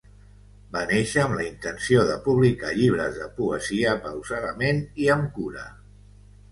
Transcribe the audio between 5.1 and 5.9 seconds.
amb cura.